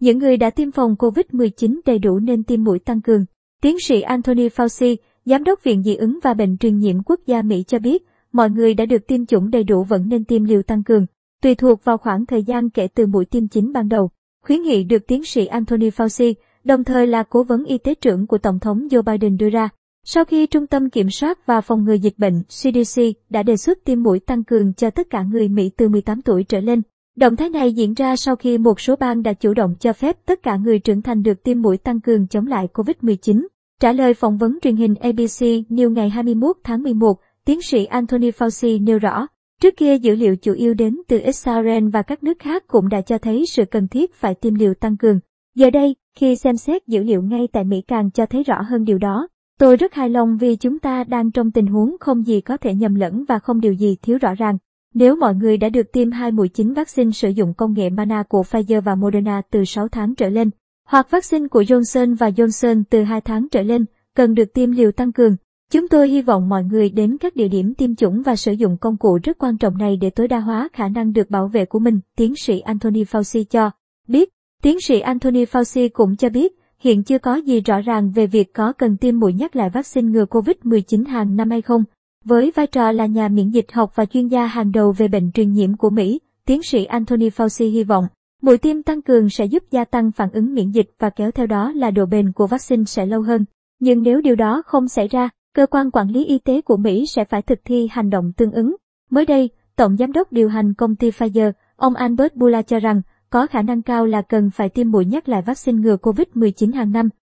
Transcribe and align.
Những 0.00 0.18
người 0.18 0.36
đã 0.36 0.50
tiêm 0.50 0.70
phòng 0.70 0.94
COVID-19 0.98 1.80
đầy 1.86 1.98
đủ 1.98 2.18
nên 2.18 2.44
tiêm 2.44 2.64
mũi 2.64 2.78
tăng 2.78 3.00
cường. 3.00 3.24
Tiến 3.62 3.76
sĩ 3.80 4.00
Anthony 4.00 4.48
Fauci, 4.48 4.96
Giám 5.24 5.44
đốc 5.44 5.64
Viện 5.64 5.82
Dị 5.82 5.94
ứng 5.94 6.18
và 6.22 6.34
Bệnh 6.34 6.56
truyền 6.58 6.78
nhiễm 6.78 7.02
quốc 7.02 7.20
gia 7.26 7.42
Mỹ 7.42 7.64
cho 7.66 7.78
biết, 7.78 8.04
mọi 8.32 8.50
người 8.50 8.74
đã 8.74 8.86
được 8.86 9.06
tiêm 9.06 9.26
chủng 9.26 9.50
đầy 9.50 9.64
đủ 9.64 9.84
vẫn 9.84 10.08
nên 10.08 10.24
tiêm 10.24 10.44
liều 10.44 10.62
tăng 10.62 10.84
cường, 10.84 11.06
tùy 11.42 11.54
thuộc 11.54 11.84
vào 11.84 11.98
khoảng 11.98 12.26
thời 12.26 12.42
gian 12.42 12.70
kể 12.70 12.88
từ 12.94 13.06
mũi 13.06 13.24
tiêm 13.24 13.48
chính 13.48 13.72
ban 13.72 13.88
đầu. 13.88 14.10
Khuyến 14.42 14.62
nghị 14.62 14.84
được 14.84 15.06
tiến 15.06 15.24
sĩ 15.24 15.46
Anthony 15.46 15.90
Fauci, 15.90 16.34
đồng 16.64 16.84
thời 16.84 17.06
là 17.06 17.22
cố 17.22 17.42
vấn 17.42 17.64
y 17.64 17.78
tế 17.78 17.94
trưởng 17.94 18.26
của 18.26 18.38
Tổng 18.38 18.58
thống 18.58 18.88
Joe 18.90 19.02
Biden 19.02 19.36
đưa 19.36 19.50
ra. 19.50 19.68
Sau 20.04 20.24
khi 20.24 20.46
Trung 20.46 20.66
tâm 20.66 20.90
Kiểm 20.90 21.10
soát 21.10 21.46
và 21.46 21.60
Phòng 21.60 21.84
ngừa 21.84 21.94
Dịch 21.94 22.18
bệnh 22.18 22.42
CDC 22.42 23.02
đã 23.30 23.42
đề 23.42 23.56
xuất 23.56 23.78
tiêm 23.84 24.02
mũi 24.02 24.20
tăng 24.20 24.44
cường 24.44 24.74
cho 24.74 24.90
tất 24.90 25.10
cả 25.10 25.22
người 25.22 25.48
Mỹ 25.48 25.70
từ 25.76 25.88
18 25.88 26.22
tuổi 26.22 26.44
trở 26.44 26.60
lên, 26.60 26.82
động 27.20 27.36
thái 27.36 27.50
này 27.50 27.72
diễn 27.72 27.94
ra 27.94 28.16
sau 28.16 28.36
khi 28.36 28.58
một 28.58 28.80
số 28.80 28.96
bang 28.96 29.22
đã 29.22 29.32
chủ 29.32 29.54
động 29.54 29.74
cho 29.80 29.92
phép 29.92 30.16
tất 30.26 30.42
cả 30.42 30.56
người 30.56 30.78
trưởng 30.78 31.02
thành 31.02 31.22
được 31.22 31.42
tiêm 31.42 31.62
mũi 31.62 31.76
tăng 31.76 32.00
cường 32.00 32.26
chống 32.26 32.46
lại 32.46 32.68
COVID-19. 32.74 33.46
Trả 33.80 33.92
lời 33.92 34.14
phỏng 34.14 34.38
vấn 34.38 34.58
truyền 34.62 34.76
hình 34.76 34.94
ABC 34.94 35.40
News 35.68 35.92
ngày 35.92 36.10
21 36.10 36.56
tháng 36.64 36.82
11, 36.82 37.20
tiến 37.44 37.62
sĩ 37.62 37.84
Anthony 37.84 38.30
Fauci 38.30 38.84
nêu 38.84 38.98
rõ, 38.98 39.26
trước 39.62 39.76
kia 39.76 39.98
dữ 39.98 40.14
liệu 40.14 40.36
chủ 40.36 40.52
yếu 40.52 40.74
đến 40.74 41.00
từ 41.08 41.20
Israel 41.24 41.88
và 41.88 42.02
các 42.02 42.22
nước 42.22 42.38
khác 42.38 42.64
cũng 42.66 42.88
đã 42.88 43.00
cho 43.00 43.18
thấy 43.18 43.44
sự 43.46 43.64
cần 43.64 43.88
thiết 43.88 44.14
phải 44.14 44.34
tiêm 44.34 44.54
liều 44.54 44.74
tăng 44.74 44.96
cường. 44.96 45.20
Giờ 45.54 45.70
đây, 45.70 45.96
khi 46.16 46.36
xem 46.36 46.56
xét 46.56 46.86
dữ 46.86 47.02
liệu 47.02 47.22
ngay 47.22 47.48
tại 47.52 47.64
Mỹ 47.64 47.82
càng 47.88 48.10
cho 48.10 48.26
thấy 48.26 48.42
rõ 48.42 48.62
hơn 48.62 48.84
điều 48.84 48.98
đó, 48.98 49.28
tôi 49.58 49.76
rất 49.76 49.94
hài 49.94 50.08
lòng 50.08 50.36
vì 50.40 50.56
chúng 50.56 50.78
ta 50.78 51.04
đang 51.04 51.30
trong 51.30 51.50
tình 51.50 51.66
huống 51.66 51.96
không 52.00 52.26
gì 52.26 52.40
có 52.40 52.56
thể 52.56 52.74
nhầm 52.74 52.94
lẫn 52.94 53.24
và 53.28 53.38
không 53.38 53.60
điều 53.60 53.72
gì 53.72 53.96
thiếu 54.02 54.18
rõ 54.18 54.34
ràng. 54.34 54.58
Nếu 54.94 55.16
mọi 55.16 55.34
người 55.34 55.56
đã 55.56 55.68
được 55.68 55.92
tiêm 55.92 56.10
hai 56.10 56.32
mũi 56.32 56.48
chính 56.48 56.74
vaccine 56.74 57.10
sử 57.10 57.28
dụng 57.28 57.54
công 57.54 57.74
nghệ 57.74 57.90
Mana 57.90 58.22
của 58.22 58.42
Pfizer 58.42 58.80
và 58.80 58.94
Moderna 58.94 59.42
từ 59.50 59.64
6 59.64 59.88
tháng 59.88 60.14
trở 60.14 60.28
lên, 60.28 60.50
hoặc 60.86 61.10
vaccine 61.10 61.48
của 61.48 61.62
Johnson 61.62 62.16
và 62.16 62.30
Johnson 62.30 62.82
từ 62.90 63.02
2 63.02 63.20
tháng 63.20 63.48
trở 63.48 63.62
lên, 63.62 63.84
cần 64.16 64.34
được 64.34 64.54
tiêm 64.54 64.70
liều 64.70 64.92
tăng 64.92 65.12
cường. 65.12 65.36
Chúng 65.72 65.88
tôi 65.88 66.08
hy 66.08 66.22
vọng 66.22 66.48
mọi 66.48 66.64
người 66.64 66.90
đến 66.90 67.16
các 67.20 67.36
địa 67.36 67.48
điểm 67.48 67.74
tiêm 67.74 67.94
chủng 67.94 68.22
và 68.22 68.36
sử 68.36 68.52
dụng 68.52 68.76
công 68.76 68.96
cụ 68.96 69.18
rất 69.22 69.38
quan 69.38 69.58
trọng 69.58 69.78
này 69.78 69.96
để 69.96 70.10
tối 70.10 70.28
đa 70.28 70.40
hóa 70.40 70.68
khả 70.72 70.88
năng 70.88 71.12
được 71.12 71.30
bảo 71.30 71.48
vệ 71.48 71.64
của 71.64 71.78
mình, 71.78 72.00
tiến 72.16 72.34
sĩ 72.36 72.60
Anthony 72.60 73.04
Fauci 73.04 73.44
cho 73.44 73.70
biết. 74.08 74.28
Tiến 74.62 74.80
sĩ 74.80 75.00
Anthony 75.00 75.44
Fauci 75.44 75.88
cũng 75.92 76.16
cho 76.16 76.28
biết, 76.28 76.52
hiện 76.78 77.02
chưa 77.02 77.18
có 77.18 77.34
gì 77.34 77.60
rõ 77.60 77.80
ràng 77.80 78.10
về 78.10 78.26
việc 78.26 78.54
có 78.54 78.72
cần 78.72 78.96
tiêm 78.96 79.18
mũi 79.18 79.32
nhắc 79.32 79.56
lại 79.56 79.70
vaccine 79.70 80.08
ngừa 80.08 80.24
COVID-19 80.24 81.06
hàng 81.06 81.36
năm 81.36 81.50
hay 81.50 81.62
không. 81.62 81.84
Với 82.24 82.52
vai 82.54 82.66
trò 82.66 82.92
là 82.92 83.06
nhà 83.06 83.28
miễn 83.28 83.50
dịch 83.50 83.72
học 83.72 83.92
và 83.94 84.04
chuyên 84.04 84.28
gia 84.28 84.46
hàng 84.46 84.72
đầu 84.72 84.92
về 84.92 85.08
bệnh 85.08 85.32
truyền 85.32 85.52
nhiễm 85.52 85.76
của 85.76 85.90
Mỹ, 85.90 86.20
tiến 86.46 86.62
sĩ 86.62 86.84
Anthony 86.84 87.28
Fauci 87.28 87.70
hy 87.70 87.84
vọng 87.84 88.06
Mũi 88.42 88.58
tiêm 88.58 88.82
tăng 88.82 89.02
cường 89.02 89.30
sẽ 89.30 89.44
giúp 89.44 89.62
gia 89.70 89.84
tăng 89.84 90.12
phản 90.12 90.30
ứng 90.32 90.54
miễn 90.54 90.70
dịch 90.70 90.90
và 90.98 91.10
kéo 91.10 91.30
theo 91.30 91.46
đó 91.46 91.72
là 91.72 91.90
độ 91.90 92.06
bền 92.06 92.32
của 92.32 92.46
vaccine 92.46 92.84
sẽ 92.84 93.06
lâu 93.06 93.22
hơn. 93.22 93.44
Nhưng 93.80 94.02
nếu 94.02 94.20
điều 94.20 94.36
đó 94.36 94.62
không 94.66 94.88
xảy 94.88 95.08
ra, 95.08 95.28
cơ 95.54 95.66
quan 95.66 95.90
quản 95.90 96.08
lý 96.08 96.24
y 96.24 96.38
tế 96.38 96.60
của 96.60 96.76
Mỹ 96.76 97.04
sẽ 97.06 97.24
phải 97.24 97.42
thực 97.42 97.58
thi 97.64 97.88
hành 97.90 98.10
động 98.10 98.32
tương 98.36 98.52
ứng. 98.52 98.76
Mới 99.10 99.26
đây, 99.26 99.50
Tổng 99.76 99.96
Giám 99.96 100.12
đốc 100.12 100.32
điều 100.32 100.48
hành 100.48 100.74
công 100.74 100.96
ty 100.96 101.10
Pfizer, 101.10 101.52
ông 101.76 101.94
Albert 101.94 102.34
Bourla 102.34 102.62
cho 102.62 102.78
rằng 102.78 103.02
có 103.30 103.46
khả 103.46 103.62
năng 103.62 103.82
cao 103.82 104.06
là 104.06 104.22
cần 104.22 104.50
phải 104.50 104.68
tiêm 104.68 104.90
mũi 104.90 105.04
nhắc 105.04 105.28
lại 105.28 105.42
vaccine 105.42 105.78
ngừa 105.78 105.96
COVID-19 105.96 106.74
hàng 106.74 106.92
năm 106.92 107.08